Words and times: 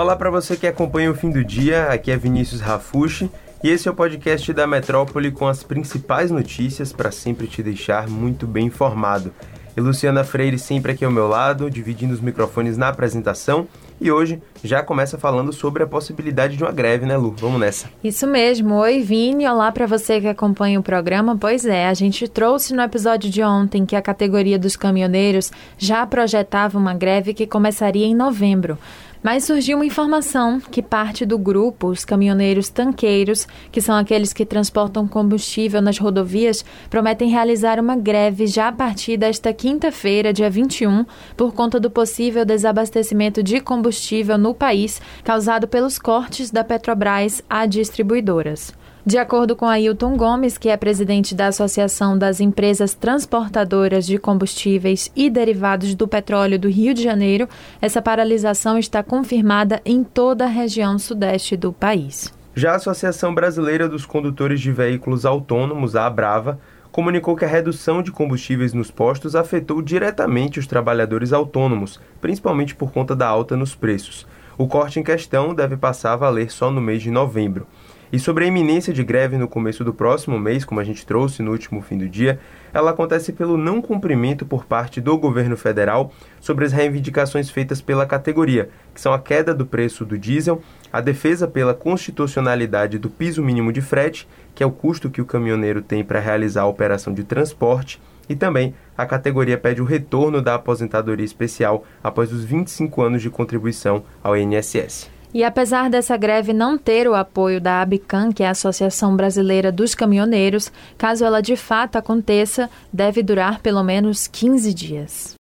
Olá 0.00 0.16
para 0.16 0.30
você 0.30 0.56
que 0.56 0.66
acompanha 0.66 1.10
o 1.10 1.14
fim 1.14 1.30
do 1.30 1.44
dia, 1.44 1.88
aqui 1.88 2.10
é 2.10 2.16
Vinícius 2.16 2.62
Rafushi 2.62 3.30
e 3.62 3.68
esse 3.68 3.86
é 3.86 3.90
o 3.90 3.94
podcast 3.94 4.50
da 4.50 4.66
Metrópole 4.66 5.30
com 5.30 5.46
as 5.46 5.62
principais 5.62 6.30
notícias 6.30 6.90
para 6.90 7.10
sempre 7.10 7.46
te 7.46 7.62
deixar 7.62 8.08
muito 8.08 8.46
bem 8.46 8.68
informado. 8.68 9.30
E 9.76 9.80
Luciana 9.80 10.24
Freire 10.24 10.58
sempre 10.58 10.92
aqui 10.92 11.04
ao 11.04 11.10
meu 11.10 11.28
lado, 11.28 11.70
dividindo 11.70 12.14
os 12.14 12.20
microfones 12.20 12.78
na 12.78 12.88
apresentação. 12.88 13.68
E 14.00 14.10
hoje 14.10 14.42
já 14.64 14.82
começa 14.82 15.18
falando 15.18 15.52
sobre 15.52 15.82
a 15.82 15.86
possibilidade 15.86 16.56
de 16.56 16.64
uma 16.64 16.72
greve, 16.72 17.04
né, 17.04 17.16
Lu? 17.16 17.34
Vamos 17.38 17.60
nessa. 17.60 17.88
Isso 18.02 18.26
mesmo. 18.26 18.76
Oi, 18.76 19.02
Vini. 19.02 19.46
Olá 19.46 19.70
para 19.70 19.86
você 19.86 20.20
que 20.20 20.26
acompanha 20.26 20.80
o 20.80 20.82
programa. 20.82 21.36
Pois 21.38 21.66
é, 21.66 21.86
a 21.86 21.94
gente 21.94 22.26
trouxe 22.26 22.74
no 22.74 22.82
episódio 22.82 23.30
de 23.30 23.42
ontem 23.42 23.84
que 23.84 23.94
a 23.94 24.00
categoria 24.00 24.58
dos 24.58 24.74
caminhoneiros 24.74 25.52
já 25.76 26.04
projetava 26.06 26.78
uma 26.78 26.94
greve 26.94 27.34
que 27.34 27.46
começaria 27.46 28.06
em 28.06 28.14
novembro. 28.14 28.78
Mas 29.22 29.44
surgiu 29.44 29.76
uma 29.76 29.84
informação 29.84 30.58
que 30.58 30.80
parte 30.80 31.26
do 31.26 31.36
grupo, 31.36 31.88
os 31.88 32.06
caminhoneiros 32.06 32.70
tanqueiros, 32.70 33.46
que 33.70 33.80
são 33.80 33.94
aqueles 33.94 34.32
que 34.32 34.46
transportam 34.46 35.06
combustível 35.06 35.82
nas 35.82 35.98
rodovias, 35.98 36.64
prometem 36.88 37.28
realizar 37.28 37.78
uma 37.78 37.96
greve 37.96 38.46
já 38.46 38.68
a 38.68 38.72
partir 38.72 39.18
desta 39.18 39.52
quinta-feira, 39.52 40.32
dia 40.32 40.48
21, 40.48 41.04
por 41.36 41.52
conta 41.52 41.78
do 41.78 41.90
possível 41.90 42.46
desabastecimento 42.46 43.42
de 43.42 43.60
combustível 43.60 44.38
no 44.38 44.54
país 44.54 45.02
causado 45.22 45.68
pelos 45.68 45.98
cortes 45.98 46.50
da 46.50 46.64
Petrobras 46.64 47.42
a 47.48 47.66
distribuidoras. 47.66 48.72
De 49.04 49.16
acordo 49.16 49.56
com 49.56 49.66
Ailton 49.66 50.14
Gomes, 50.14 50.58
que 50.58 50.68
é 50.68 50.76
presidente 50.76 51.34
da 51.34 51.46
Associação 51.46 52.18
das 52.18 52.38
Empresas 52.38 52.92
Transportadoras 52.92 54.04
de 54.04 54.18
Combustíveis 54.18 55.10
e 55.16 55.30
Derivados 55.30 55.94
do 55.94 56.06
Petróleo 56.06 56.58
do 56.58 56.68
Rio 56.68 56.92
de 56.92 57.02
Janeiro, 57.02 57.48
essa 57.80 58.02
paralisação 58.02 58.78
está 58.78 59.02
confirmada 59.02 59.80
em 59.86 60.04
toda 60.04 60.44
a 60.44 60.48
região 60.48 60.98
sudeste 60.98 61.56
do 61.56 61.72
país. 61.72 62.32
Já 62.54 62.72
a 62.72 62.76
Associação 62.76 63.34
Brasileira 63.34 63.88
dos 63.88 64.04
Condutores 64.04 64.60
de 64.60 64.70
Veículos 64.70 65.24
Autônomos, 65.24 65.96
a 65.96 66.04
Abrava, 66.04 66.60
comunicou 66.92 67.34
que 67.34 67.44
a 67.44 67.48
redução 67.48 68.02
de 68.02 68.12
combustíveis 68.12 68.74
nos 68.74 68.90
postos 68.90 69.34
afetou 69.34 69.80
diretamente 69.80 70.58
os 70.58 70.66
trabalhadores 70.66 71.32
autônomos, 71.32 71.98
principalmente 72.20 72.74
por 72.74 72.92
conta 72.92 73.16
da 73.16 73.26
alta 73.26 73.56
nos 73.56 73.74
preços. 73.74 74.26
O 74.58 74.66
corte 74.66 75.00
em 75.00 75.02
questão 75.02 75.54
deve 75.54 75.74
passar 75.74 76.12
a 76.12 76.16
valer 76.16 76.50
só 76.50 76.70
no 76.70 76.82
mês 76.82 77.00
de 77.02 77.10
novembro. 77.10 77.66
E 78.12 78.18
sobre 78.18 78.44
a 78.44 78.48
iminência 78.48 78.92
de 78.92 79.04
greve 79.04 79.38
no 79.38 79.46
começo 79.46 79.84
do 79.84 79.94
próximo 79.94 80.36
mês, 80.36 80.64
como 80.64 80.80
a 80.80 80.84
gente 80.84 81.06
trouxe 81.06 81.42
no 81.42 81.52
último 81.52 81.80
fim 81.80 81.96
do 81.96 82.08
dia, 82.08 82.40
ela 82.74 82.90
acontece 82.90 83.32
pelo 83.32 83.56
não 83.56 83.80
cumprimento 83.80 84.44
por 84.44 84.64
parte 84.64 85.00
do 85.00 85.16
governo 85.16 85.56
federal 85.56 86.12
sobre 86.40 86.64
as 86.64 86.72
reivindicações 86.72 87.50
feitas 87.50 87.80
pela 87.80 88.04
categoria, 88.04 88.68
que 88.92 89.00
são 89.00 89.12
a 89.12 89.18
queda 89.20 89.54
do 89.54 89.64
preço 89.64 90.04
do 90.04 90.18
diesel, 90.18 90.60
a 90.92 91.00
defesa 91.00 91.46
pela 91.46 91.72
constitucionalidade 91.72 92.98
do 92.98 93.08
piso 93.08 93.44
mínimo 93.44 93.72
de 93.72 93.80
frete, 93.80 94.26
que 94.56 94.64
é 94.64 94.66
o 94.66 94.72
custo 94.72 95.08
que 95.08 95.22
o 95.22 95.26
caminhoneiro 95.26 95.80
tem 95.80 96.02
para 96.02 96.18
realizar 96.18 96.62
a 96.62 96.66
operação 96.66 97.14
de 97.14 97.22
transporte, 97.22 98.00
e 98.28 98.34
também 98.34 98.74
a 98.98 99.06
categoria 99.06 99.56
pede 99.56 99.80
o 99.80 99.84
retorno 99.84 100.42
da 100.42 100.56
aposentadoria 100.56 101.24
especial 101.24 101.84
após 102.02 102.32
os 102.32 102.42
25 102.42 103.02
anos 103.02 103.22
de 103.22 103.30
contribuição 103.30 104.02
ao 104.20 104.36
INSS. 104.36 105.19
E 105.32 105.44
apesar 105.44 105.88
dessa 105.88 106.16
greve 106.16 106.52
não 106.52 106.76
ter 106.76 107.08
o 107.08 107.14
apoio 107.14 107.60
da 107.60 107.80
ABCAM, 107.82 108.32
que 108.32 108.42
é 108.42 108.48
a 108.48 108.50
Associação 108.50 109.14
Brasileira 109.14 109.70
dos 109.70 109.94
Caminhoneiros, 109.94 110.72
caso 110.98 111.24
ela 111.24 111.40
de 111.40 111.56
fato 111.56 111.96
aconteça, 111.96 112.68
deve 112.92 113.22
durar 113.22 113.60
pelo 113.60 113.82
menos 113.84 114.26
15 114.26 114.74
dias. 114.74 115.34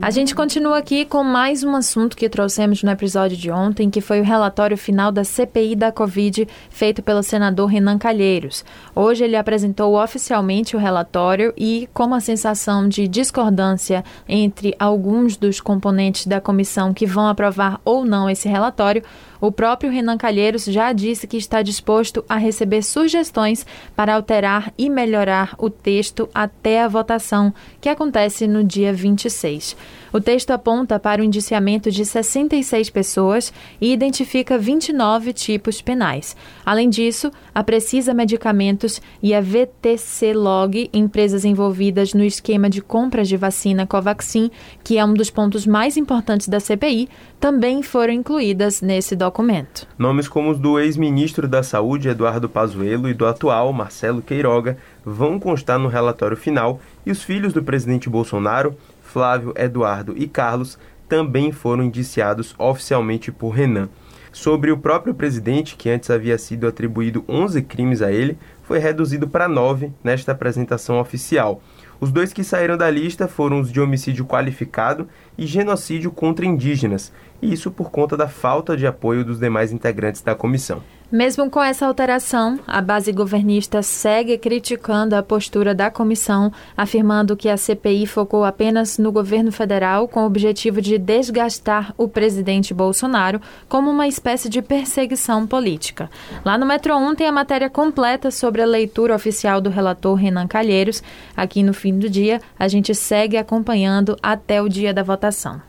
A 0.00 0.10
gente 0.10 0.34
continua 0.34 0.78
aqui 0.78 1.04
com 1.04 1.24
mais 1.24 1.64
um 1.64 1.74
assunto 1.74 2.16
que 2.16 2.28
trouxemos 2.28 2.82
no 2.82 2.90
episódio 2.90 3.36
de 3.36 3.50
ontem, 3.50 3.90
que 3.90 4.00
foi 4.00 4.20
o 4.20 4.24
relatório 4.24 4.76
final 4.76 5.10
da 5.10 5.24
CPI 5.24 5.74
da 5.74 5.90
Covid, 5.90 6.46
feito 6.70 7.02
pelo 7.02 7.22
senador 7.22 7.66
Renan 7.66 7.98
Calheiros. 7.98 8.64
Hoje 8.94 9.24
ele 9.24 9.36
apresentou 9.36 10.00
oficialmente 10.00 10.76
o 10.76 10.78
relatório 10.78 11.52
e, 11.56 11.88
como 11.92 12.14
a 12.14 12.20
sensação 12.20 12.88
de 12.88 13.08
discordância 13.08 14.04
entre 14.28 14.74
alguns 14.78 15.36
dos 15.36 15.60
componentes 15.60 16.26
da 16.26 16.40
comissão 16.40 16.94
que 16.94 17.06
vão 17.06 17.26
aprovar 17.26 17.80
ou 17.84 18.04
não 18.04 18.30
esse 18.30 18.48
relatório, 18.48 19.02
o 19.40 19.52
próprio 19.52 19.90
Renan 19.90 20.16
Calheiros 20.16 20.64
já 20.64 20.92
disse 20.92 21.26
que 21.26 21.36
está 21.36 21.62
disposto 21.62 22.24
a 22.28 22.36
receber 22.36 22.82
sugestões 22.82 23.66
para 23.94 24.14
alterar 24.14 24.72
e 24.76 24.88
melhorar 24.88 25.54
o 25.58 25.68
texto 25.70 26.28
até 26.34 26.82
a 26.82 26.88
votação, 26.88 27.52
que 27.80 27.88
acontece 27.88 28.46
no 28.46 28.64
dia 28.64 28.92
26. 28.92 29.76
O 30.16 30.20
texto 30.20 30.50
aponta 30.50 30.98
para 30.98 31.20
o 31.20 31.24
indiciamento 31.26 31.90
de 31.90 32.02
66 32.02 32.88
pessoas 32.88 33.52
e 33.78 33.92
identifica 33.92 34.56
29 34.56 35.34
tipos 35.34 35.82
penais. 35.82 36.34
Além 36.64 36.88
disso, 36.88 37.30
a 37.54 37.62
Precisa 37.62 38.14
Medicamentos 38.14 38.98
e 39.22 39.34
a 39.34 39.42
VTC 39.42 40.32
Log, 40.32 40.88
empresas 40.90 41.44
envolvidas 41.44 42.14
no 42.14 42.24
esquema 42.24 42.70
de 42.70 42.80
compras 42.80 43.28
de 43.28 43.36
vacina 43.36 43.86
Covaxin, 43.86 44.50
que 44.82 44.96
é 44.96 45.04
um 45.04 45.12
dos 45.12 45.28
pontos 45.28 45.66
mais 45.66 45.98
importantes 45.98 46.48
da 46.48 46.60
CPI, 46.60 47.10
também 47.38 47.82
foram 47.82 48.14
incluídas 48.14 48.80
nesse 48.80 49.14
documento. 49.14 49.86
Nomes 49.98 50.28
como 50.28 50.50
os 50.50 50.58
do 50.58 50.80
ex-ministro 50.80 51.46
da 51.46 51.62
Saúde, 51.62 52.08
Eduardo 52.08 52.48
Pazuello, 52.48 53.06
e 53.06 53.12
do 53.12 53.26
atual, 53.26 53.70
Marcelo 53.70 54.22
Queiroga, 54.22 54.78
vão 55.04 55.38
constar 55.38 55.78
no 55.78 55.88
relatório 55.88 56.38
final 56.38 56.80
e 57.04 57.10
os 57.10 57.22
filhos 57.22 57.52
do 57.52 57.62
presidente 57.62 58.08
Bolsonaro, 58.08 58.74
Flávio, 59.16 59.54
Eduardo 59.56 60.12
e 60.14 60.28
Carlos, 60.28 60.78
também 61.08 61.50
foram 61.50 61.82
indiciados 61.84 62.54
oficialmente 62.58 63.32
por 63.32 63.48
Renan. 63.48 63.88
Sobre 64.30 64.70
o 64.70 64.76
próprio 64.76 65.14
presidente, 65.14 65.74
que 65.74 65.88
antes 65.88 66.10
havia 66.10 66.36
sido 66.36 66.66
atribuído 66.66 67.24
11 67.26 67.62
crimes 67.62 68.02
a 68.02 68.12
ele, 68.12 68.36
foi 68.62 68.78
reduzido 68.78 69.26
para 69.26 69.48
9 69.48 69.90
nesta 70.04 70.32
apresentação 70.32 71.00
oficial. 71.00 71.62
Os 71.98 72.12
dois 72.12 72.34
que 72.34 72.44
saíram 72.44 72.76
da 72.76 72.90
lista 72.90 73.26
foram 73.26 73.58
os 73.58 73.72
de 73.72 73.80
homicídio 73.80 74.26
qualificado 74.26 75.08
e 75.38 75.46
genocídio 75.46 76.10
contra 76.10 76.44
indígenas, 76.44 77.10
e 77.40 77.50
isso 77.50 77.70
por 77.70 77.90
conta 77.90 78.18
da 78.18 78.28
falta 78.28 78.76
de 78.76 78.86
apoio 78.86 79.24
dos 79.24 79.38
demais 79.40 79.72
integrantes 79.72 80.20
da 80.20 80.34
comissão. 80.34 80.82
Mesmo 81.10 81.48
com 81.48 81.62
essa 81.62 81.86
alteração, 81.86 82.58
a 82.66 82.82
base 82.82 83.12
governista 83.12 83.80
segue 83.80 84.36
criticando 84.36 85.14
a 85.14 85.22
postura 85.22 85.72
da 85.72 85.88
comissão, 85.88 86.52
afirmando 86.76 87.36
que 87.36 87.48
a 87.48 87.56
CPI 87.56 88.08
focou 88.08 88.44
apenas 88.44 88.98
no 88.98 89.12
governo 89.12 89.52
federal 89.52 90.08
com 90.08 90.24
o 90.24 90.26
objetivo 90.26 90.82
de 90.82 90.98
desgastar 90.98 91.94
o 91.96 92.08
presidente 92.08 92.74
Bolsonaro 92.74 93.40
como 93.68 93.88
uma 93.88 94.08
espécie 94.08 94.48
de 94.48 94.60
perseguição 94.60 95.46
política. 95.46 96.10
Lá 96.44 96.58
no 96.58 96.66
Metro 96.66 96.96
1 96.96 97.14
tem 97.14 97.28
a 97.28 97.32
matéria 97.32 97.70
completa 97.70 98.32
sobre 98.32 98.60
a 98.60 98.66
leitura 98.66 99.14
oficial 99.14 99.60
do 99.60 99.70
relator 99.70 100.16
Renan 100.16 100.48
Calheiros. 100.48 101.04
Aqui 101.36 101.62
no 101.62 101.72
fim 101.72 101.96
do 101.96 102.10
dia, 102.10 102.40
a 102.58 102.66
gente 102.66 102.92
segue 102.96 103.36
acompanhando 103.36 104.16
até 104.20 104.60
o 104.60 104.68
dia 104.68 104.92
da 104.92 105.04
votação. 105.04 105.62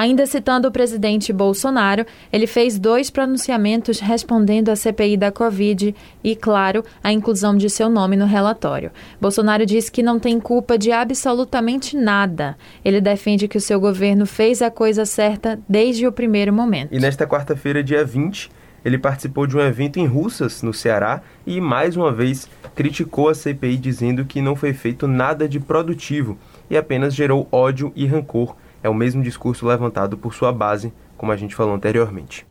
Ainda 0.00 0.24
citando 0.24 0.66
o 0.66 0.72
presidente 0.72 1.30
Bolsonaro, 1.30 2.06
ele 2.32 2.46
fez 2.46 2.78
dois 2.78 3.10
pronunciamentos 3.10 4.00
respondendo 4.00 4.70
à 4.70 4.74
CPI 4.74 5.14
da 5.18 5.30
Covid 5.30 5.94
e, 6.24 6.34
claro, 6.34 6.82
a 7.04 7.12
inclusão 7.12 7.54
de 7.54 7.68
seu 7.68 7.90
nome 7.90 8.16
no 8.16 8.24
relatório. 8.24 8.90
Bolsonaro 9.20 9.66
disse 9.66 9.92
que 9.92 10.02
não 10.02 10.18
tem 10.18 10.40
culpa 10.40 10.78
de 10.78 10.90
absolutamente 10.90 11.98
nada. 11.98 12.56
Ele 12.82 12.98
defende 12.98 13.46
que 13.46 13.58
o 13.58 13.60
seu 13.60 13.78
governo 13.78 14.24
fez 14.24 14.62
a 14.62 14.70
coisa 14.70 15.04
certa 15.04 15.60
desde 15.68 16.06
o 16.06 16.12
primeiro 16.12 16.50
momento. 16.50 16.94
E 16.94 16.98
nesta 16.98 17.26
quarta-feira, 17.26 17.84
dia 17.84 18.02
20, 18.02 18.50
ele 18.82 18.96
participou 18.96 19.46
de 19.46 19.54
um 19.54 19.60
evento 19.60 19.98
em 19.98 20.06
Russas, 20.06 20.62
no 20.62 20.72
Ceará, 20.72 21.20
e 21.46 21.60
mais 21.60 21.94
uma 21.94 22.10
vez 22.10 22.48
criticou 22.74 23.28
a 23.28 23.34
CPI 23.34 23.76
dizendo 23.76 24.24
que 24.24 24.40
não 24.40 24.56
foi 24.56 24.72
feito 24.72 25.06
nada 25.06 25.46
de 25.46 25.60
produtivo 25.60 26.38
e 26.70 26.76
apenas 26.78 27.14
gerou 27.14 27.46
ódio 27.52 27.92
e 27.94 28.06
rancor 28.06 28.56
é 28.82 28.88
o 28.88 28.94
mesmo 28.94 29.22
discurso 29.22 29.66
levantado 29.66 30.16
por 30.16 30.34
sua 30.34 30.52
base, 30.52 30.92
como 31.16 31.32
a 31.32 31.36
gente 31.36 31.54
falou 31.54 31.74
anteriormente. 31.74 32.46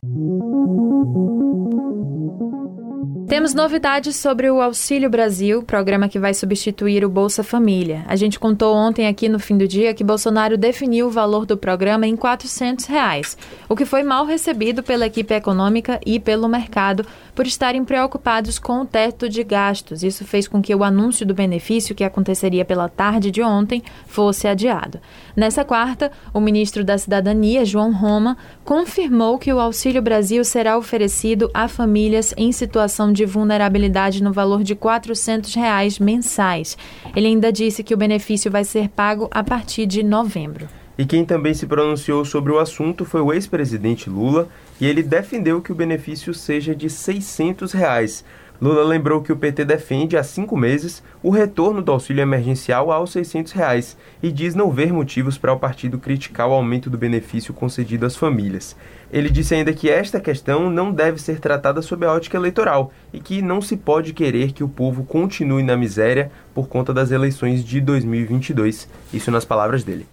Temos 3.30 3.54
novidades 3.54 4.16
sobre 4.16 4.50
o 4.50 4.60
Auxílio 4.60 5.08
Brasil, 5.08 5.62
programa 5.62 6.08
que 6.08 6.18
vai 6.18 6.34
substituir 6.34 7.04
o 7.04 7.08
Bolsa 7.08 7.44
Família. 7.44 8.04
A 8.08 8.16
gente 8.16 8.40
contou 8.40 8.74
ontem 8.74 9.06
aqui 9.06 9.28
no 9.28 9.38
fim 9.38 9.56
do 9.56 9.68
dia 9.68 9.94
que 9.94 10.02
Bolsonaro 10.02 10.58
definiu 10.58 11.06
o 11.06 11.10
valor 11.12 11.46
do 11.46 11.56
programa 11.56 12.08
em 12.08 12.16
400 12.16 12.86
reais, 12.86 13.38
o 13.68 13.76
que 13.76 13.84
foi 13.84 14.02
mal 14.02 14.26
recebido 14.26 14.82
pela 14.82 15.06
equipe 15.06 15.32
econômica 15.32 16.00
e 16.04 16.18
pelo 16.18 16.48
mercado 16.48 17.06
por 17.32 17.46
estarem 17.46 17.84
preocupados 17.84 18.58
com 18.58 18.80
o 18.80 18.84
teto 18.84 19.28
de 19.28 19.44
gastos. 19.44 20.02
Isso 20.02 20.24
fez 20.24 20.48
com 20.48 20.60
que 20.60 20.74
o 20.74 20.82
anúncio 20.82 21.24
do 21.24 21.32
benefício, 21.32 21.94
que 21.94 22.02
aconteceria 22.02 22.64
pela 22.64 22.88
tarde 22.88 23.30
de 23.30 23.42
ontem, 23.42 23.80
fosse 24.08 24.48
adiado. 24.48 24.98
Nessa 25.36 25.64
quarta, 25.64 26.10
o 26.34 26.40
ministro 26.40 26.82
da 26.82 26.98
Cidadania, 26.98 27.64
João 27.64 27.92
Roma, 27.92 28.36
confirmou 28.64 29.38
que 29.38 29.52
o 29.52 29.60
Auxílio 29.60 30.02
Brasil 30.02 30.44
será 30.44 30.76
oferecido 30.76 31.48
a 31.54 31.68
famílias 31.68 32.34
em 32.36 32.50
situação 32.50 33.12
de 33.12 33.20
de 33.20 33.26
vulnerabilidade 33.26 34.22
no 34.22 34.32
valor 34.32 34.62
de 34.62 34.74
400 34.74 35.54
reais 35.54 35.98
mensais. 35.98 36.78
Ele 37.14 37.26
ainda 37.26 37.52
disse 37.52 37.84
que 37.84 37.92
o 37.92 37.96
benefício 37.98 38.50
vai 38.50 38.64
ser 38.64 38.88
pago 38.88 39.28
a 39.30 39.44
partir 39.44 39.84
de 39.84 40.02
novembro. 40.02 40.66
E 40.96 41.04
quem 41.04 41.22
também 41.22 41.52
se 41.52 41.66
pronunciou 41.66 42.24
sobre 42.24 42.50
o 42.50 42.58
assunto 42.58 43.04
foi 43.04 43.20
o 43.20 43.30
ex-presidente 43.30 44.08
Lula, 44.08 44.48
e 44.80 44.86
ele 44.86 45.02
defendeu 45.02 45.60
que 45.60 45.70
o 45.70 45.74
benefício 45.74 46.32
seja 46.32 46.74
de 46.74 46.88
600 46.88 47.72
reais. 47.72 48.24
Lula 48.60 48.84
lembrou 48.84 49.22
que 49.22 49.32
o 49.32 49.36
PT 49.36 49.64
defende 49.64 50.18
há 50.18 50.22
cinco 50.22 50.54
meses 50.54 51.02
o 51.22 51.30
retorno 51.30 51.80
do 51.80 51.90
auxílio 51.92 52.20
emergencial 52.20 52.92
aos 52.92 53.10
600 53.12 53.52
reais 53.52 53.96
e 54.22 54.30
diz 54.30 54.54
não 54.54 54.70
ver 54.70 54.92
motivos 54.92 55.38
para 55.38 55.52
o 55.52 55.58
partido 55.58 55.98
criticar 55.98 56.46
o 56.46 56.52
aumento 56.52 56.90
do 56.90 56.98
benefício 56.98 57.54
concedido 57.54 58.04
às 58.04 58.16
famílias. 58.16 58.76
Ele 59.10 59.30
disse 59.30 59.54
ainda 59.54 59.72
que 59.72 59.88
esta 59.88 60.20
questão 60.20 60.68
não 60.68 60.92
deve 60.92 61.20
ser 61.20 61.40
tratada 61.40 61.80
sob 61.80 62.04
a 62.04 62.12
ótica 62.12 62.36
eleitoral 62.36 62.92
e 63.14 63.18
que 63.18 63.40
não 63.40 63.62
se 63.62 63.78
pode 63.78 64.12
querer 64.12 64.52
que 64.52 64.62
o 64.62 64.68
povo 64.68 65.04
continue 65.04 65.62
na 65.62 65.76
miséria 65.76 66.30
por 66.54 66.68
conta 66.68 66.92
das 66.92 67.10
eleições 67.10 67.64
de 67.64 67.80
2022. 67.80 68.86
Isso 69.12 69.30
nas 69.30 69.46
palavras 69.46 69.82
dele. 69.82 70.06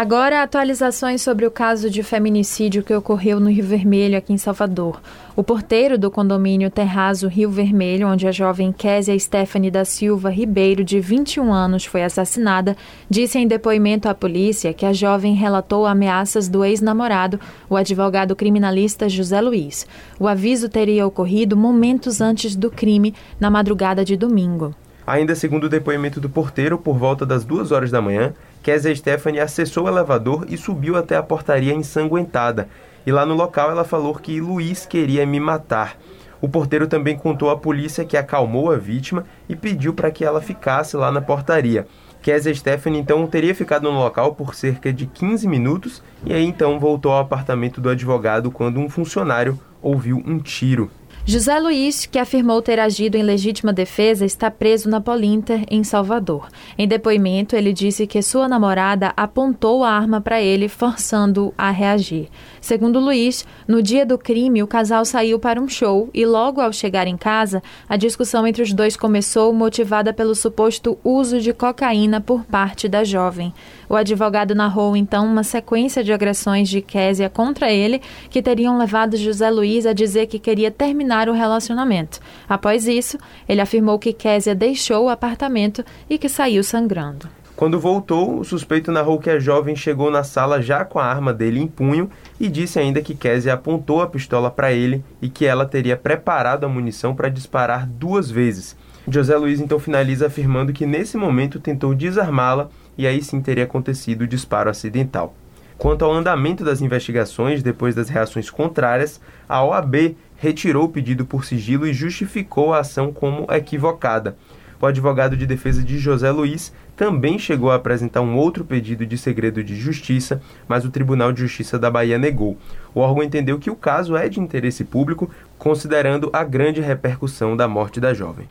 Agora, 0.00 0.44
atualizações 0.44 1.22
sobre 1.22 1.44
o 1.44 1.50
caso 1.50 1.90
de 1.90 2.04
feminicídio 2.04 2.84
que 2.84 2.94
ocorreu 2.94 3.40
no 3.40 3.50
Rio 3.50 3.64
Vermelho, 3.64 4.16
aqui 4.16 4.32
em 4.32 4.38
Salvador. 4.38 5.00
O 5.34 5.42
porteiro 5.42 5.98
do 5.98 6.08
condomínio 6.08 6.70
Terrazo 6.70 7.26
Rio 7.26 7.50
Vermelho, 7.50 8.06
onde 8.06 8.24
a 8.24 8.30
jovem 8.30 8.70
Késia 8.70 9.18
Stephanie 9.18 9.72
da 9.72 9.84
Silva 9.84 10.30
Ribeiro, 10.30 10.84
de 10.84 11.00
21 11.00 11.52
anos, 11.52 11.84
foi 11.84 12.04
assassinada, 12.04 12.76
disse 13.10 13.40
em 13.40 13.48
depoimento 13.48 14.08
à 14.08 14.14
polícia 14.14 14.72
que 14.72 14.86
a 14.86 14.92
jovem 14.92 15.34
relatou 15.34 15.84
ameaças 15.84 16.48
do 16.48 16.64
ex-namorado, 16.64 17.40
o 17.68 17.74
advogado 17.74 18.36
criminalista 18.36 19.08
José 19.08 19.40
Luiz. 19.40 19.84
O 20.16 20.28
aviso 20.28 20.68
teria 20.68 21.08
ocorrido 21.08 21.56
momentos 21.56 22.20
antes 22.20 22.54
do 22.54 22.70
crime, 22.70 23.16
na 23.40 23.50
madrugada 23.50 24.04
de 24.04 24.16
domingo. 24.16 24.72
Ainda 25.08 25.34
segundo 25.34 25.64
o 25.64 25.68
depoimento 25.70 26.20
do 26.20 26.28
porteiro, 26.28 26.76
por 26.76 26.98
volta 26.98 27.24
das 27.24 27.42
duas 27.42 27.72
horas 27.72 27.90
da 27.90 28.02
manhã, 28.02 28.34
Kézia 28.62 28.94
Stephanie 28.94 29.40
acessou 29.40 29.86
o 29.86 29.88
elevador 29.88 30.44
e 30.50 30.58
subiu 30.58 30.98
até 30.98 31.16
a 31.16 31.22
portaria 31.22 31.72
ensanguentada. 31.72 32.68
E 33.06 33.10
lá 33.10 33.24
no 33.24 33.34
local 33.34 33.70
ela 33.70 33.84
falou 33.84 34.14
que 34.16 34.38
Luiz 34.38 34.84
queria 34.84 35.24
me 35.24 35.40
matar. 35.40 35.96
O 36.42 36.48
porteiro 36.48 36.86
também 36.86 37.16
contou 37.16 37.48
à 37.48 37.56
polícia 37.56 38.04
que 38.04 38.18
acalmou 38.18 38.70
a 38.70 38.76
vítima 38.76 39.24
e 39.48 39.56
pediu 39.56 39.94
para 39.94 40.10
que 40.10 40.26
ela 40.26 40.42
ficasse 40.42 40.94
lá 40.94 41.10
na 41.10 41.22
portaria. 41.22 41.86
Kézia 42.20 42.54
Stephanie 42.54 43.00
então 43.00 43.26
teria 43.26 43.54
ficado 43.54 43.90
no 43.90 43.98
local 43.98 44.34
por 44.34 44.54
cerca 44.54 44.92
de 44.92 45.06
15 45.06 45.48
minutos 45.48 46.02
e 46.26 46.34
aí 46.34 46.44
então 46.44 46.78
voltou 46.78 47.12
ao 47.12 47.20
apartamento 47.20 47.80
do 47.80 47.88
advogado 47.88 48.50
quando 48.50 48.78
um 48.78 48.90
funcionário 48.90 49.58
ouviu 49.80 50.22
um 50.26 50.38
tiro. 50.38 50.90
José 51.24 51.60
Luiz, 51.60 52.06
que 52.06 52.18
afirmou 52.18 52.62
ter 52.62 52.80
agido 52.80 53.16
em 53.16 53.22
legítima 53.22 53.70
defesa, 53.70 54.24
está 54.24 54.50
preso 54.50 54.88
na 54.88 54.98
Polinter, 54.98 55.62
em 55.70 55.84
Salvador. 55.84 56.48
Em 56.76 56.88
depoimento, 56.88 57.54
ele 57.54 57.72
disse 57.72 58.06
que 58.06 58.22
sua 58.22 58.48
namorada 58.48 59.12
apontou 59.14 59.84
a 59.84 59.90
arma 59.90 60.22
para 60.22 60.40
ele, 60.40 60.68
forçando-o 60.68 61.52
a 61.58 61.70
reagir. 61.70 62.28
Segundo 62.62 62.98
Luiz, 62.98 63.46
no 63.66 63.82
dia 63.82 64.06
do 64.06 64.16
crime, 64.16 64.62
o 64.62 64.66
casal 64.66 65.04
saiu 65.04 65.38
para 65.38 65.60
um 65.60 65.68
show 65.68 66.08
e, 66.14 66.24
logo 66.24 66.62
ao 66.62 66.72
chegar 66.72 67.06
em 67.06 67.16
casa, 67.16 67.62
a 67.86 67.96
discussão 67.96 68.46
entre 68.46 68.62
os 68.62 68.72
dois 68.72 68.96
começou, 68.96 69.52
motivada 69.52 70.14
pelo 70.14 70.34
suposto 70.34 70.98
uso 71.04 71.40
de 71.40 71.52
cocaína 71.52 72.22
por 72.22 72.44
parte 72.44 72.88
da 72.88 73.04
jovem. 73.04 73.52
O 73.88 73.96
advogado 73.96 74.54
narrou 74.54 74.96
então 74.96 75.24
uma 75.26 75.42
sequência 75.42 76.04
de 76.04 76.12
agressões 76.12 76.68
de 76.68 76.82
Késia 76.82 77.30
contra 77.30 77.72
ele 77.72 78.02
que 78.28 78.42
teriam 78.42 78.76
levado 78.76 79.16
José 79.16 79.48
Luiz 79.48 79.86
a 79.86 79.94
dizer 79.94 80.26
que 80.26 80.38
queria 80.38 80.70
terminar 80.70 81.28
o 81.28 81.32
relacionamento. 81.32 82.20
Após 82.46 82.86
isso, 82.86 83.16
ele 83.48 83.62
afirmou 83.62 83.98
que 83.98 84.12
Késia 84.12 84.54
deixou 84.54 85.06
o 85.06 85.08
apartamento 85.08 85.82
e 86.10 86.18
que 86.18 86.28
saiu 86.28 86.62
sangrando. 86.62 87.28
Quando 87.58 87.80
voltou, 87.80 88.38
o 88.38 88.44
suspeito 88.44 88.92
narrou 88.92 89.18
que 89.18 89.28
a 89.28 89.40
jovem 89.40 89.74
chegou 89.74 90.12
na 90.12 90.22
sala 90.22 90.62
já 90.62 90.84
com 90.84 91.00
a 91.00 91.04
arma 91.04 91.34
dele 91.34 91.58
em 91.58 91.66
punho 91.66 92.08
e 92.38 92.48
disse 92.48 92.78
ainda 92.78 93.02
que 93.02 93.16
Kézia 93.16 93.54
apontou 93.54 94.00
a 94.00 94.06
pistola 94.06 94.48
para 94.48 94.70
ele 94.70 95.02
e 95.20 95.28
que 95.28 95.44
ela 95.44 95.66
teria 95.66 95.96
preparado 95.96 96.62
a 96.62 96.68
munição 96.68 97.16
para 97.16 97.28
disparar 97.28 97.84
duas 97.84 98.30
vezes. 98.30 98.76
José 99.08 99.36
Luiz 99.36 99.58
então 99.58 99.80
finaliza 99.80 100.28
afirmando 100.28 100.72
que 100.72 100.86
nesse 100.86 101.16
momento 101.16 101.58
tentou 101.58 101.96
desarmá-la 101.96 102.68
e 102.98 103.06
aí 103.06 103.22
sim 103.22 103.40
teria 103.40 103.64
acontecido 103.64 104.22
o 104.22 104.26
disparo 104.26 104.68
acidental. 104.68 105.34
Quanto 105.78 106.04
ao 106.04 106.12
andamento 106.12 106.64
das 106.64 106.82
investigações, 106.82 107.62
depois 107.62 107.94
das 107.94 108.08
reações 108.08 108.50
contrárias, 108.50 109.20
a 109.48 109.64
OAB 109.64 110.16
retirou 110.36 110.86
o 110.86 110.88
pedido 110.88 111.24
por 111.24 111.44
sigilo 111.44 111.86
e 111.86 111.92
justificou 111.92 112.74
a 112.74 112.80
ação 112.80 113.12
como 113.12 113.46
equivocada. 113.52 114.36
O 114.80 114.86
advogado 114.86 115.36
de 115.36 115.46
defesa 115.46 115.82
de 115.82 115.98
José 115.98 116.30
Luiz 116.30 116.72
também 116.96 117.38
chegou 117.38 117.70
a 117.70 117.76
apresentar 117.76 118.20
um 118.20 118.36
outro 118.36 118.64
pedido 118.64 119.06
de 119.06 119.16
segredo 119.16 119.62
de 119.62 119.76
justiça, 119.76 120.40
mas 120.68 120.84
o 120.84 120.90
Tribunal 120.90 121.32
de 121.32 121.40
Justiça 121.40 121.78
da 121.78 121.90
Bahia 121.90 122.18
negou. 122.18 122.56
O 122.94 123.00
órgão 123.00 123.22
entendeu 123.22 123.58
que 123.58 123.70
o 123.70 123.76
caso 123.76 124.16
é 124.16 124.28
de 124.28 124.40
interesse 124.40 124.84
público, 124.84 125.30
considerando 125.58 126.30
a 126.32 126.42
grande 126.44 126.80
repercussão 126.80 127.56
da 127.56 127.66
morte 127.66 128.00
da 128.00 128.14
jovem. 128.14 128.46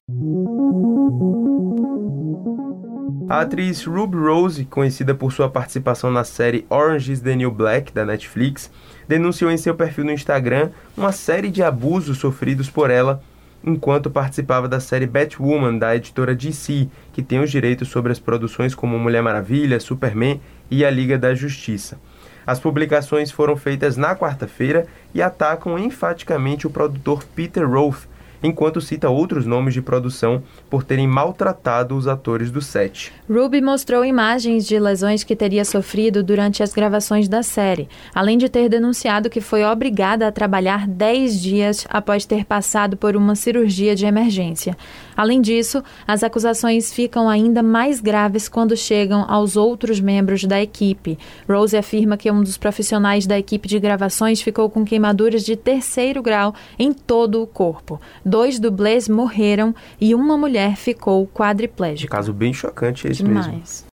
A 3.30 3.42
atriz 3.42 3.84
Ruby 3.84 4.16
Rose, 4.16 4.64
conhecida 4.64 5.14
por 5.14 5.34
sua 5.34 5.50
participação 5.50 6.10
na 6.10 6.24
série 6.24 6.66
Orange 6.70 7.12
is 7.12 7.20
the 7.20 7.36
New 7.36 7.52
Black 7.52 7.92
da 7.92 8.06
Netflix, 8.06 8.72
denunciou 9.06 9.52
em 9.52 9.58
seu 9.58 9.76
perfil 9.76 10.06
no 10.06 10.14
Instagram 10.14 10.70
uma 10.96 11.12
série 11.12 11.52
de 11.52 11.62
abusos 11.62 12.20
sofridos 12.20 12.70
por 12.70 12.90
ela 12.90 13.22
enquanto 13.62 14.10
participava 14.10 14.66
da 14.70 14.80
série 14.80 15.06
Batwoman 15.06 15.78
da 15.78 15.94
editora 15.94 16.34
DC, 16.34 16.88
que 17.12 17.22
tem 17.22 17.42
os 17.42 17.52
direitos 17.52 17.90
sobre 17.90 18.14
as 18.14 18.20
produções 18.20 18.74
como 18.74 18.98
Mulher 18.98 19.22
Maravilha, 19.22 19.78
Superman 19.80 20.40
e 20.72 20.86
a 20.86 20.90
Liga 20.90 21.18
da 21.18 21.36
Justiça. 21.36 22.00
As 22.46 22.62
publicações 22.62 23.30
foram 23.30 23.58
feitas 23.58 23.98
na 23.98 24.16
quarta-feira 24.16 24.88
e 25.14 25.22
atacam 25.22 25.78
enfaticamente 25.78 26.66
o 26.66 26.70
produtor 26.70 27.26
Peter 27.36 27.70
Roth, 27.70 28.06
enquanto 28.42 28.82
cita 28.82 29.10
outros 29.10 29.46
nomes 29.46 29.74
de 29.74 29.82
produção 29.82 30.44
por 30.70 30.84
terem 30.84 31.08
maltratado 31.08 31.96
os 31.96 32.08
atores 32.08 32.52
do 32.52 32.62
set. 32.62 33.12
Ruby 33.30 33.62
mostrou 33.62 34.06
imagens 34.06 34.66
de 34.66 34.80
lesões 34.80 35.24
que 35.24 35.36
teria 35.36 35.66
sofrido 35.66 36.24
durante 36.24 36.64
as 36.64 36.74
gravações 36.74 37.28
da 37.28 37.44
série, 37.44 37.88
além 38.14 38.38
de 38.38 38.50
ter 38.50 38.70
denunciado 38.70 39.30
que 39.30 39.42
foi 39.42 39.64
obrigada 39.64 40.28
a 40.28 40.32
trabalhar 40.32 40.88
10 40.88 41.42
dias 41.42 41.88
após 41.90 42.26
ter 42.26 42.46
passado 42.46 42.96
por 42.96 43.16
uma 43.16 43.36
cirurgia 43.36 43.96
de 43.96 44.06
emergência. 44.06 44.78
Além 45.16 45.42
disso, 45.42 45.84
as 46.08 46.24
acusações 46.24 46.94
ficam 46.94 47.28
ainda 47.28 47.64
mais 47.64 48.00
graves 48.00 48.48
quando 48.48 48.78
chegam 48.78 49.26
aos 49.28 49.56
outros 49.56 50.00
membros 50.00 50.44
da 50.44 50.62
equipe. 50.62 51.18
Rose 51.50 51.76
afirma 51.76 52.18
que 52.18 52.30
um 52.30 52.44
dos 52.44 52.58
profissionais 52.58 53.26
da 53.26 53.38
equipe 53.38 53.68
de 53.68 53.80
gravações 53.80 54.42
ficou 54.42 54.70
com 54.70 54.86
queimaduras 54.86 55.44
de 55.44 55.56
terceiro 55.56 56.22
grau 56.22 56.54
em 56.78 56.94
todo 56.94 57.42
o 57.42 57.48
corpo 57.48 58.00
dois 58.28 58.60
dublês 58.60 59.08
morreram 59.08 59.74
e 60.00 60.14
uma 60.14 60.38
mulher 60.38 60.76
ficou 60.76 61.26
quadriplégica. 61.28 62.14
Um 62.14 62.18
caso 62.18 62.34
bem 62.34 62.54
chocante 62.54 63.08
esse 63.08 63.24
Demais. 63.24 63.48
mesmo. 63.48 63.88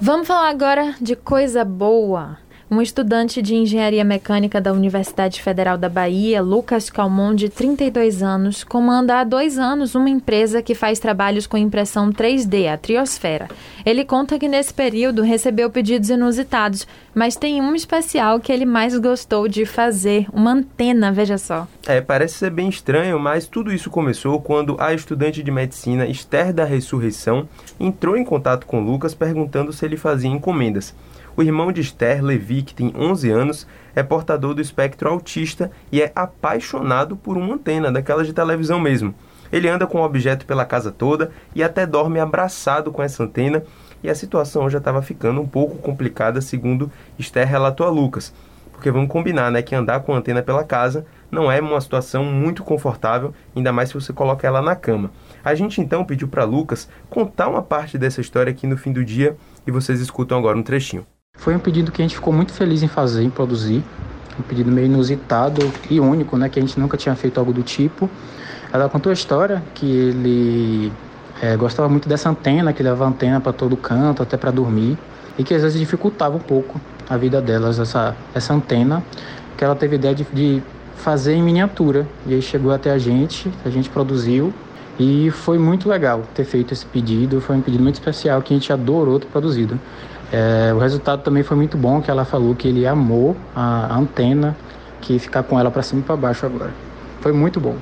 Vamos 0.00 0.28
falar 0.28 0.50
agora 0.50 0.94
de 1.00 1.16
coisa 1.16 1.64
boa. 1.64 2.38
Um 2.68 2.82
estudante 2.82 3.40
de 3.40 3.54
engenharia 3.54 4.02
mecânica 4.02 4.60
da 4.60 4.72
Universidade 4.72 5.40
Federal 5.40 5.78
da 5.78 5.88
Bahia, 5.88 6.42
Lucas 6.42 6.90
Calmon, 6.90 7.32
de 7.32 7.48
32 7.48 8.24
anos, 8.24 8.64
comanda 8.64 9.20
há 9.20 9.24
dois 9.24 9.56
anos 9.56 9.94
uma 9.94 10.10
empresa 10.10 10.60
que 10.60 10.74
faz 10.74 10.98
trabalhos 10.98 11.46
com 11.46 11.56
impressão 11.56 12.10
3D, 12.10 12.66
a 12.66 12.76
Triosfera. 12.76 13.46
Ele 13.84 14.04
conta 14.04 14.36
que 14.36 14.48
nesse 14.48 14.74
período 14.74 15.22
recebeu 15.22 15.70
pedidos 15.70 16.10
inusitados, 16.10 16.88
mas 17.14 17.36
tem 17.36 17.62
um 17.62 17.72
especial 17.72 18.40
que 18.40 18.50
ele 18.50 18.66
mais 18.66 18.98
gostou 18.98 19.46
de 19.46 19.64
fazer, 19.64 20.26
uma 20.32 20.50
antena, 20.50 21.12
veja 21.12 21.38
só. 21.38 21.68
É, 21.86 22.00
parece 22.00 22.34
ser 22.34 22.50
bem 22.50 22.68
estranho, 22.68 23.16
mas 23.20 23.46
tudo 23.46 23.72
isso 23.72 23.88
começou 23.90 24.40
quando 24.40 24.76
a 24.80 24.92
estudante 24.92 25.40
de 25.40 25.52
medicina 25.52 26.04
Esther 26.04 26.52
da 26.52 26.64
Ressurreição 26.64 27.48
entrou 27.78 28.16
em 28.16 28.24
contato 28.24 28.66
com 28.66 28.80
Lucas 28.80 29.14
perguntando 29.14 29.72
se 29.72 29.84
ele 29.84 29.96
fazia 29.96 30.28
encomendas. 30.28 30.92
O 31.36 31.42
irmão 31.42 31.70
de 31.70 31.82
Esther, 31.82 32.24
Levi, 32.24 32.62
que 32.62 32.74
tem 32.74 32.94
11 32.96 33.30
anos, 33.30 33.66
é 33.94 34.02
portador 34.02 34.54
do 34.54 34.62
espectro 34.62 35.10
autista 35.10 35.70
e 35.92 36.00
é 36.00 36.10
apaixonado 36.14 37.14
por 37.14 37.36
uma 37.36 37.56
antena, 37.56 37.92
daquelas 37.92 38.26
de 38.26 38.32
televisão 38.32 38.80
mesmo. 38.80 39.14
Ele 39.52 39.68
anda 39.68 39.86
com 39.86 39.98
o 39.98 40.04
objeto 40.04 40.46
pela 40.46 40.64
casa 40.64 40.90
toda 40.90 41.30
e 41.54 41.62
até 41.62 41.84
dorme 41.84 42.18
abraçado 42.18 42.90
com 42.90 43.02
essa 43.02 43.22
antena, 43.22 43.62
e 44.02 44.08
a 44.08 44.14
situação 44.14 44.70
já 44.70 44.78
estava 44.78 45.02
ficando 45.02 45.40
um 45.40 45.46
pouco 45.46 45.76
complicada, 45.76 46.40
segundo 46.40 46.90
Esther 47.18 47.46
relatou 47.46 47.86
a 47.86 47.90
Lucas. 47.90 48.32
Porque 48.72 48.90
vamos 48.90 49.10
combinar, 49.10 49.50
né, 49.50 49.60
que 49.60 49.74
andar 49.74 50.00
com 50.00 50.14
a 50.14 50.18
antena 50.18 50.42
pela 50.42 50.64
casa 50.64 51.04
não 51.30 51.52
é 51.52 51.60
uma 51.60 51.80
situação 51.82 52.24
muito 52.24 52.64
confortável, 52.64 53.34
ainda 53.54 53.72
mais 53.72 53.90
se 53.90 53.94
você 53.94 54.12
coloca 54.12 54.46
ela 54.46 54.62
na 54.62 54.74
cama. 54.74 55.10
A 55.44 55.54
gente 55.54 55.82
então 55.82 56.02
pediu 56.02 56.28
para 56.28 56.44
Lucas 56.44 56.88
contar 57.10 57.48
uma 57.48 57.62
parte 57.62 57.98
dessa 57.98 58.22
história 58.22 58.50
aqui 58.50 58.66
no 58.66 58.76
fim 58.76 58.92
do 58.92 59.04
dia 59.04 59.36
e 59.66 59.70
vocês 59.70 60.00
escutam 60.00 60.38
agora 60.38 60.56
um 60.56 60.62
trechinho. 60.62 61.06
Foi 61.36 61.54
um 61.54 61.58
pedido 61.58 61.92
que 61.92 62.02
a 62.02 62.04
gente 62.04 62.14
ficou 62.14 62.32
muito 62.32 62.52
feliz 62.52 62.82
em 62.82 62.88
fazer, 62.88 63.22
em 63.22 63.30
produzir. 63.30 63.84
Um 64.38 64.42
pedido 64.42 64.70
meio 64.70 64.86
inusitado 64.86 65.72
e 65.88 65.98
único, 66.00 66.36
né? 66.36 66.48
Que 66.48 66.58
a 66.58 66.62
gente 66.62 66.78
nunca 66.78 66.96
tinha 66.96 67.14
feito 67.14 67.38
algo 67.38 67.52
do 67.52 67.62
tipo. 67.62 68.10
Ela 68.72 68.88
contou 68.88 69.10
a 69.10 69.12
história 69.12 69.62
que 69.74 69.86
ele 69.86 70.92
É, 71.42 71.54
gostava 71.54 71.86
muito 71.86 72.08
dessa 72.08 72.30
antena, 72.30 72.72
que 72.72 72.82
leva 72.82 73.04
antena 73.04 73.38
para 73.42 73.52
todo 73.52 73.76
canto, 73.76 74.22
até 74.22 74.38
para 74.38 74.50
dormir, 74.50 74.96
e 75.36 75.44
que 75.44 75.52
às 75.52 75.60
vezes 75.60 75.78
dificultava 75.78 76.34
um 76.34 76.40
pouco 76.40 76.80
a 77.10 77.18
vida 77.18 77.42
delas, 77.42 77.78
essa, 77.78 78.16
essa 78.34 78.54
antena, 78.54 79.04
que 79.54 79.62
ela 79.62 79.76
teve 79.76 79.96
ideia 79.96 80.14
de, 80.14 80.24
de 80.32 80.62
fazer 80.94 81.34
em 81.34 81.42
miniatura. 81.42 82.06
E 82.26 82.32
aí 82.32 82.40
chegou 82.40 82.72
até 82.72 82.90
a 82.90 82.96
gente, 82.96 83.52
a 83.66 83.68
gente 83.68 83.90
produziu, 83.90 84.50
e 84.98 85.30
foi 85.30 85.58
muito 85.58 85.90
legal 85.90 86.22
ter 86.34 86.44
feito 86.46 86.72
esse 86.72 86.86
pedido, 86.86 87.38
foi 87.38 87.54
um 87.54 87.60
pedido 87.60 87.82
muito 87.82 87.96
especial 87.96 88.40
que 88.40 88.54
a 88.54 88.56
gente 88.56 88.72
adorou 88.72 89.20
ter 89.20 89.26
produzido. 89.26 89.78
É, 90.32 90.72
o 90.74 90.78
resultado 90.78 91.22
também 91.22 91.42
foi 91.42 91.56
muito 91.56 91.76
bom, 91.76 92.00
que 92.00 92.10
ela 92.10 92.24
falou 92.24 92.54
que 92.54 92.66
ele 92.68 92.86
amou 92.86 93.36
a, 93.54 93.96
antena, 93.96 94.56
que 95.00 95.18
ficar 95.18 95.42
com 95.42 95.58
ela 95.58 95.70
para 95.70 95.82
cima 95.82 96.00
e 96.00 96.04
para 96.04 96.16
baixo 96.16 96.46
agora. 96.46 96.72
Foi 97.20 97.32
muito 97.32 97.60
bom. 97.60 97.76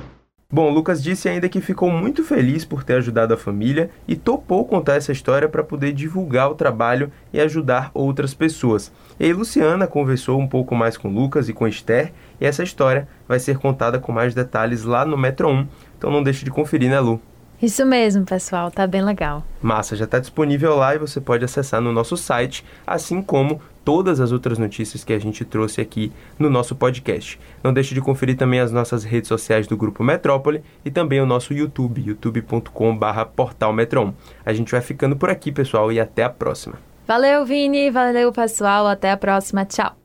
Bom, 0.51 0.69
Lucas 0.69 1.01
disse 1.01 1.27
ainda 1.27 1.49
que 1.49 1.59
ficou 1.59 1.89
muito 1.89 2.23
feliz 2.23 2.63
por 2.63 2.83
ter 2.83 2.93
ajudado 2.93 3.33
a 3.33 3.37
família 3.37 3.89
e 4.07 4.15
topou 4.15 4.63
contar 4.63 4.95
essa 4.95 5.11
história 5.11 5.49
para 5.49 5.63
poder 5.63 5.91
divulgar 5.91 6.49
o 6.49 6.55
trabalho 6.55 7.11
e 7.33 7.41
ajudar 7.41 7.89
outras 7.93 8.33
pessoas. 8.33 8.91
E 9.19 9.25
aí, 9.25 9.33
Luciana 9.33 9.87
conversou 9.87 10.39
um 10.39 10.47
pouco 10.47 10.75
mais 10.75 10.97
com 10.97 11.09
Lucas 11.09 11.49
e 11.49 11.53
com 11.53 11.67
Esther, 11.67 12.13
e 12.39 12.45
essa 12.45 12.63
história 12.63 13.07
vai 13.27 13.39
ser 13.39 13.57
contada 13.57 13.99
com 13.99 14.11
mais 14.11 14.35
detalhes 14.35 14.83
lá 14.83 15.03
no 15.03 15.17
Metro 15.17 15.49
1. 15.49 15.67
Então 15.97 16.11
não 16.11 16.21
deixe 16.21 16.45
de 16.45 16.51
conferir, 16.51 16.89
né, 16.89 16.99
Lu? 16.99 17.19
Isso 17.61 17.85
mesmo, 17.85 18.25
pessoal, 18.25 18.69
tá 18.69 18.85
bem 18.85 19.03
legal. 19.03 19.43
Massa, 19.61 19.95
já 19.95 20.05
está 20.05 20.19
disponível 20.19 20.75
lá 20.75 20.95
e 20.95 20.99
você 20.99 21.21
pode 21.21 21.45
acessar 21.45 21.81
no 21.81 21.91
nosso 21.91 22.17
site, 22.17 22.65
assim 22.85 23.21
como 23.21 23.61
todas 23.85 24.19
as 24.19 24.31
outras 24.31 24.57
notícias 24.57 25.03
que 25.03 25.13
a 25.13 25.19
gente 25.19 25.45
trouxe 25.45 25.79
aqui 25.79 26.11
no 26.37 26.49
nosso 26.49 26.75
podcast. 26.75 27.39
Não 27.63 27.71
deixe 27.71 27.93
de 27.93 28.01
conferir 28.01 28.35
também 28.35 28.59
as 28.59 28.71
nossas 28.71 29.03
redes 29.03 29.27
sociais 29.27 29.67
do 29.67 29.77
Grupo 29.77 30.03
Metrópole 30.03 30.63
e 30.83 30.91
também 30.91 31.21
o 31.21 31.25
nosso 31.25 31.53
YouTube, 31.53 32.03
youtube.com/portalmetron. 32.05 34.13
A 34.45 34.51
gente 34.51 34.71
vai 34.71 34.81
ficando 34.81 35.15
por 35.15 35.29
aqui, 35.29 35.51
pessoal, 35.51 35.91
e 35.91 35.99
até 35.99 36.23
a 36.23 36.29
próxima. 36.29 36.75
Valeu, 37.07 37.45
Vini, 37.45 37.91
valeu, 37.91 38.33
pessoal, 38.33 38.87
até 38.87 39.11
a 39.11 39.17
próxima. 39.17 39.63
Tchau. 39.63 40.04